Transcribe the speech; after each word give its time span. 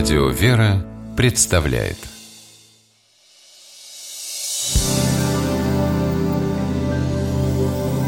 Радио 0.00 0.30
«Вера» 0.30 0.82
представляет 1.14 1.98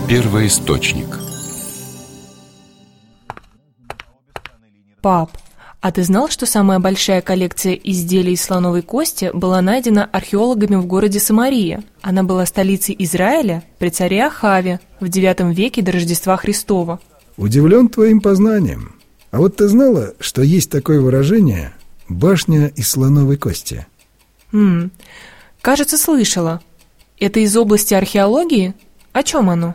Первый 0.08 0.46
источник 0.46 1.18
Пап, 5.02 5.36
а 5.82 5.92
ты 5.92 6.02
знал, 6.04 6.30
что 6.30 6.46
самая 6.46 6.78
большая 6.78 7.20
коллекция 7.20 7.74
изделий 7.74 8.32
из 8.32 8.42
слоновой 8.42 8.80
кости 8.80 9.30
была 9.34 9.60
найдена 9.60 10.08
археологами 10.10 10.76
в 10.76 10.86
городе 10.86 11.20
Самария? 11.20 11.84
Она 12.00 12.22
была 12.22 12.46
столицей 12.46 12.96
Израиля 13.00 13.64
при 13.78 13.90
царе 13.90 14.24
Ахаве 14.24 14.80
в 14.98 15.04
IX 15.04 15.52
веке 15.52 15.82
до 15.82 15.92
Рождества 15.92 16.38
Христова. 16.38 17.00
Удивлен 17.36 17.90
твоим 17.90 18.22
познанием. 18.22 18.94
А 19.30 19.36
вот 19.36 19.56
ты 19.56 19.68
знала, 19.68 20.14
что 20.20 20.40
есть 20.40 20.70
такое 20.70 20.98
выражение 20.98 21.74
«башня 22.12 22.68
из 22.68 22.88
слоновой 22.88 23.36
кости»? 23.36 23.86
Хм, 24.52 24.90
кажется, 25.60 25.98
слышала. 25.98 26.60
Это 27.18 27.40
из 27.40 27.56
области 27.56 27.94
археологии? 27.94 28.74
О 29.12 29.22
чем 29.22 29.50
оно? 29.50 29.74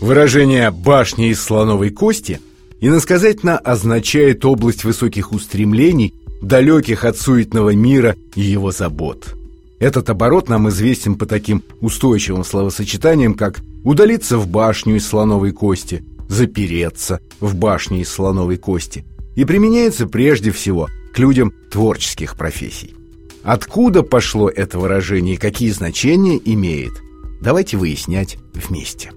Выражение 0.00 0.70
«башня 0.70 1.28
из 1.28 1.42
слоновой 1.42 1.90
кости» 1.90 2.40
иносказательно 2.80 3.58
означает 3.58 4.44
область 4.44 4.84
высоких 4.84 5.32
устремлений, 5.32 6.14
далеких 6.40 7.04
от 7.04 7.18
суетного 7.18 7.74
мира 7.74 8.16
и 8.34 8.40
его 8.40 8.70
забот. 8.72 9.34
Этот 9.78 10.08
оборот 10.08 10.48
нам 10.48 10.68
известен 10.70 11.16
по 11.16 11.26
таким 11.26 11.62
устойчивым 11.80 12.44
словосочетаниям, 12.44 13.34
как 13.34 13.60
«удалиться 13.84 14.38
в 14.38 14.48
башню 14.48 14.96
из 14.96 15.06
слоновой 15.06 15.52
кости», 15.52 16.02
запереться 16.30 17.20
в 17.40 17.56
башне 17.56 18.02
из 18.02 18.08
слоновой 18.08 18.56
кости 18.56 19.04
и 19.34 19.44
применяется 19.44 20.06
прежде 20.06 20.52
всего 20.52 20.88
к 21.12 21.18
людям 21.18 21.52
творческих 21.70 22.36
профессий. 22.36 22.94
Откуда 23.42 24.02
пошло 24.02 24.48
это 24.48 24.78
выражение 24.78 25.34
и 25.34 25.38
какие 25.38 25.70
значения 25.70 26.40
имеет, 26.44 26.92
давайте 27.40 27.76
выяснять 27.76 28.38
вместе. 28.54 29.12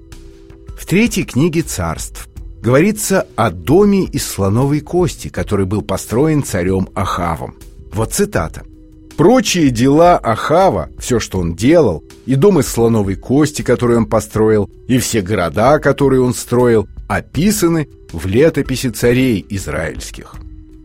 В 0.78 0.86
третьей 0.86 1.23
книге 1.23 1.61
царств 1.61 2.28
говорится 2.61 3.28
о 3.36 3.52
доме 3.52 4.06
из 4.06 4.25
слоновой 4.25 4.80
кости, 4.80 5.28
который 5.28 5.66
был 5.66 5.81
построен 5.81 6.44
царем 6.44 6.89
Ахавом. 6.95 7.56
Вот 7.94 8.14
цитата. 8.14 8.64
Прочие 9.17 9.69
дела 9.69 10.17
Ахава, 10.17 10.89
все, 10.97 11.19
что 11.19 11.38
он 11.38 11.56
делал, 11.56 12.03
и 12.25 12.34
дом 12.34 12.59
из 12.59 12.67
слоновой 12.67 13.16
кости, 13.16 13.61
который 13.61 13.97
он 13.97 14.08
построил, 14.08 14.69
и 14.88 14.97
все 14.97 15.22
города, 15.22 15.78
которые 15.78 16.22
он 16.22 16.34
строил, 16.34 16.88
описаны 17.16 17.89
в 18.11 18.25
летописи 18.25 18.89
царей 18.89 19.45
израильских. 19.50 20.36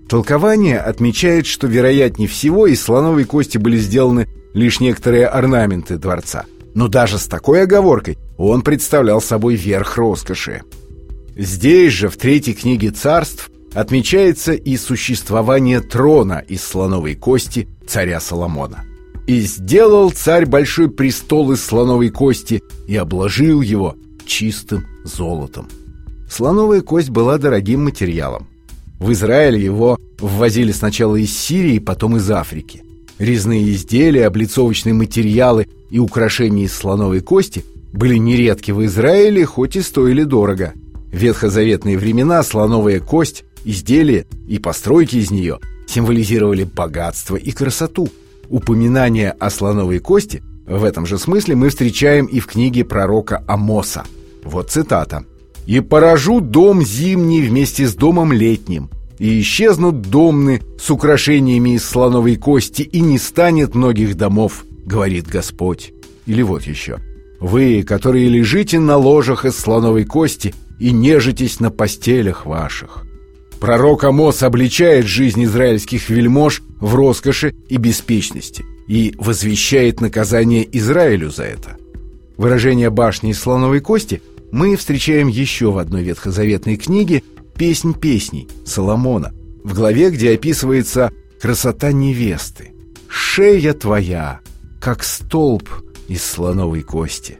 Толкование 0.08 0.78
отмечает, 0.78 1.46
что 1.46 1.66
вероятнее 1.66 2.28
всего 2.28 2.66
из 2.66 2.82
слоновой 2.82 3.24
кости 3.24 3.58
были 3.58 3.76
сделаны 3.76 4.26
лишь 4.54 4.80
некоторые 4.80 5.26
орнаменты 5.26 5.98
дворца. 5.98 6.44
Но 6.74 6.88
даже 6.88 7.18
с 7.18 7.26
такой 7.26 7.62
оговоркой 7.62 8.16
он 8.36 8.62
представлял 8.62 9.20
собой 9.20 9.56
верх 9.56 9.96
роскоши. 9.96 10.62
Здесь 11.36 11.92
же, 11.92 12.08
в 12.08 12.16
третьей 12.16 12.54
книге 12.54 12.90
царств, 12.90 13.50
отмечается 13.74 14.52
и 14.52 14.76
существование 14.76 15.80
трона 15.80 16.42
из 16.46 16.62
слоновой 16.62 17.14
кости 17.14 17.68
царя 17.86 18.20
Соломона. 18.20 18.84
«И 19.26 19.40
сделал 19.40 20.10
царь 20.10 20.46
большой 20.46 20.90
престол 20.90 21.52
из 21.52 21.62
слоновой 21.62 22.08
кости 22.08 22.62
и 22.86 22.96
обложил 22.96 23.60
его 23.60 23.94
чистым 24.24 24.86
золотом». 25.04 25.68
Слоновая 26.28 26.82
кость 26.82 27.10
была 27.10 27.38
дорогим 27.38 27.84
материалом. 27.84 28.46
В 28.98 29.12
Израиле 29.12 29.64
его 29.64 29.98
ввозили 30.18 30.72
сначала 30.72 31.16
из 31.16 31.36
Сирии, 31.36 31.78
потом 31.78 32.16
из 32.16 32.30
Африки. 32.30 32.82
Резные 33.18 33.72
изделия, 33.72 34.26
облицовочные 34.26 34.94
материалы 34.94 35.66
и 35.90 35.98
украшения 35.98 36.64
из 36.64 36.74
слоновой 36.74 37.20
кости 37.20 37.64
были 37.92 38.16
нередки 38.16 38.70
в 38.70 38.84
Израиле, 38.84 39.44
хоть 39.44 39.76
и 39.76 39.80
стоили 39.80 40.24
дорого. 40.24 40.74
В 41.10 41.16
ветхозаветные 41.16 41.96
времена 41.96 42.42
слоновая 42.42 43.00
кость 43.00 43.44
Изделия 43.64 44.26
и 44.46 44.58
постройки 44.58 45.16
из 45.16 45.30
нее 45.30 45.58
символизировали 45.86 46.64
богатство 46.64 47.36
и 47.36 47.50
красоту. 47.50 48.08
Упоминание 48.48 49.32
о 49.32 49.50
слоновой 49.50 49.98
кости 49.98 50.42
в 50.66 50.84
этом 50.84 51.06
же 51.06 51.18
смысле 51.18 51.54
мы 51.54 51.68
встречаем 51.68 52.26
и 52.26 52.40
в 52.40 52.46
книге 52.46 52.84
пророка 52.84 53.42
Амоса. 53.46 54.04
Вот 54.44 54.70
цитата. 54.70 55.24
«И 55.68 55.80
поражу 55.80 56.40
дом 56.40 56.82
зимний 56.82 57.42
вместе 57.42 57.86
с 57.86 57.94
домом 57.94 58.32
летним, 58.32 58.88
и 59.18 59.40
исчезнут 59.40 60.00
домны 60.00 60.62
с 60.80 60.90
украшениями 60.90 61.74
из 61.74 61.84
слоновой 61.84 62.36
кости, 62.36 62.82
и 62.82 63.00
не 63.00 63.18
станет 63.18 63.74
многих 63.74 64.16
домов, 64.16 64.64
говорит 64.86 65.28
Господь». 65.28 65.92
Или 66.24 66.42
вот 66.42 66.62
еще. 66.62 66.98
«Вы, 67.38 67.82
которые 67.82 68.28
лежите 68.28 68.80
на 68.80 68.96
ложах 68.96 69.44
из 69.44 69.56
слоновой 69.58 70.04
кости 70.04 70.54
и 70.80 70.90
нежитесь 70.90 71.60
на 71.60 71.70
постелях 71.70 72.46
ваших». 72.46 73.04
Пророк 73.60 74.04
Амос 74.04 74.42
обличает 74.42 75.04
жизнь 75.06 75.44
израильских 75.44 76.08
вельмож 76.08 76.62
в 76.80 76.94
роскоши 76.94 77.54
и 77.68 77.76
беспечности 77.76 78.64
и 78.86 79.14
возвещает 79.18 80.00
наказание 80.00 80.66
Израилю 80.78 81.30
за 81.30 81.44
это. 81.44 81.76
Выражение 82.36 82.88
башни 82.88 83.32
из 83.32 83.40
слоновой 83.40 83.80
кости 83.80 84.22
мы 84.52 84.76
встречаем 84.76 85.28
еще 85.28 85.70
в 85.70 85.78
одной 85.78 86.02
ветхозаветной 86.02 86.76
книге 86.76 87.22
«Песнь 87.56 87.94
песней» 87.94 88.48
Соломона, 88.64 89.32
в 89.64 89.74
главе, 89.74 90.10
где 90.10 90.34
описывается 90.34 91.12
красота 91.40 91.92
невесты. 91.92 92.72
«Шея 93.08 93.72
твоя, 93.74 94.40
как 94.80 95.02
столб 95.02 95.68
из 96.08 96.22
слоновой 96.24 96.82
кости». 96.82 97.38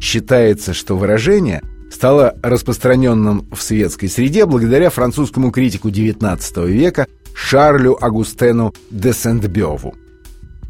Считается, 0.00 0.74
что 0.74 0.96
выражение– 0.96 1.62
стало 1.92 2.34
распространенным 2.42 3.46
в 3.52 3.62
светской 3.62 4.08
среде 4.08 4.46
благодаря 4.46 4.90
французскому 4.90 5.50
критику 5.50 5.88
XIX 5.88 6.66
века 6.66 7.06
Шарлю 7.34 7.96
Агустену 8.00 8.74
де 8.90 9.12
Сент-Бёву. 9.12 9.94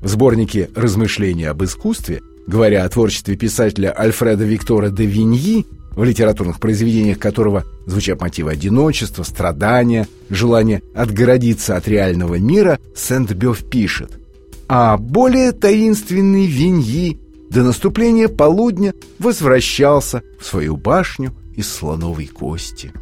В 0.00 0.08
сборнике 0.08 0.68
«Размышления 0.74 1.48
об 1.50 1.62
искусстве», 1.62 2.20
говоря 2.46 2.84
о 2.84 2.88
творчестве 2.88 3.36
писателя 3.36 3.94
Альфреда 3.98 4.44
Виктора 4.44 4.90
де 4.90 5.04
Виньи, 5.04 5.66
в 5.94 6.04
литературных 6.04 6.58
произведениях 6.58 7.18
которого 7.18 7.64
звучат 7.86 8.20
мотивы 8.20 8.52
одиночества, 8.52 9.22
страдания, 9.22 10.08
желание 10.30 10.82
отгородиться 10.94 11.76
от 11.76 11.86
реального 11.86 12.36
мира, 12.36 12.78
Сент-Бёв 12.96 13.68
пишет 13.68 14.18
«А 14.68 14.96
более 14.96 15.52
таинственный 15.52 16.46
Виньи 16.46 17.18
до 17.50 17.62
наступления 17.62 18.28
полудня 18.28 18.94
возвращался 19.18 20.22
в 20.40 20.46
свою 20.46 20.76
башню 20.76 21.34
из 21.54 21.70
слоновой 21.70 22.26
кости. 22.26 22.92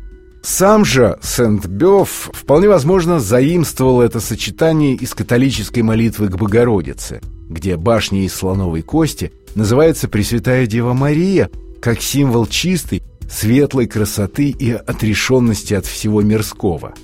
Сам 0.43 0.85
же 0.85 1.19
Сент-Бёв 1.23 2.31
вполне 2.33 2.69
возможно 2.69 3.21
заимствовал 3.21 4.01
это 4.01 4.21
сочетание 4.21 4.95
из 4.95 5.15
католической 5.15 5.81
молитвы 5.81 6.29
к 6.29 6.37
Богородице, 6.37 7.21
где 7.51 7.77
башня 7.77 8.25
из 8.25 8.33
слоновой 8.33 8.81
кости 8.81 9.33
называется 9.55 10.09
Пресвятая 10.09 10.67
Дева 10.67 10.95
Мария 10.95 11.51
как 11.83 12.01
символ 12.01 12.47
чистой, 12.47 13.03
светлой 13.29 13.87
красоты 13.87 14.51
и 14.51 14.71
отрешенности 14.73 15.75
от 15.75 15.85
всего 15.85 16.23
мирского. 16.23 16.95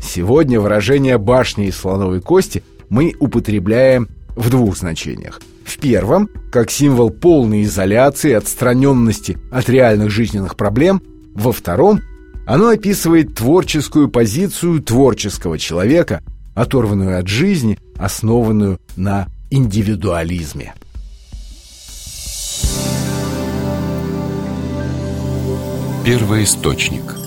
Сегодня 0.00 0.60
выражение 0.60 1.18
«башня 1.18 1.66
из 1.66 1.76
слоновой 1.76 2.20
кости» 2.20 2.62
мы 2.88 3.14
употребляем 3.18 4.08
в 4.36 4.50
двух 4.50 4.76
значениях– 4.76 5.40
в 5.64 5.78
первом, 5.78 6.28
как 6.52 6.70
символ 6.70 7.10
полной 7.10 7.64
изоляции, 7.64 8.32
отстраненности 8.32 9.36
от 9.50 9.68
реальных 9.68 10.10
жизненных 10.10 10.56
проблем. 10.56 11.02
Во 11.34 11.52
втором, 11.52 12.00
оно 12.46 12.68
описывает 12.68 13.34
творческую 13.34 14.08
позицию 14.08 14.80
творческого 14.80 15.58
человека, 15.58 16.22
оторванную 16.54 17.18
от 17.18 17.26
жизни, 17.26 17.78
основанную 17.96 18.78
на 18.96 19.26
индивидуализме. 19.50 20.74
Первый 26.04 26.44
источник– 26.44 27.02